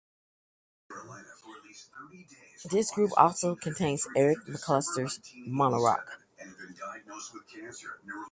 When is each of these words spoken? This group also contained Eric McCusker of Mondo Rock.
This 2.71 2.89
group 2.89 3.11
also 3.15 3.55
contained 3.55 3.99
Eric 4.17 4.39
McCusker 4.47 5.05
of 5.05 5.15
Mondo 5.47 5.77
Rock. 5.79 6.17